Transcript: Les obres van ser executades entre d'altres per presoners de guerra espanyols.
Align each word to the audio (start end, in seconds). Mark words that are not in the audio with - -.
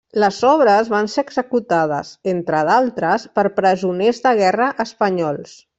Les 0.21 0.37
obres 0.51 0.87
van 0.93 1.09
ser 1.15 1.23
executades 1.25 2.15
entre 2.33 2.63
d'altres 2.71 3.29
per 3.37 3.45
presoners 3.61 4.27
de 4.27 4.37
guerra 4.45 4.75
espanyols. 4.89 5.59